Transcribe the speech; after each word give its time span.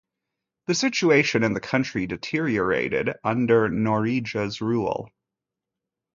The 0.65 0.73
situation 0.73 1.43
in 1.43 1.53
the 1.53 1.59
country 1.59 2.07
deteriorated 2.07 3.13
under 3.23 3.69
Noriega's 3.69 4.59
rule. 4.59 5.11